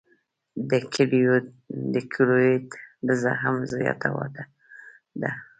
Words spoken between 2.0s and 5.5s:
کیلویډ د زخم زیاته وده ده.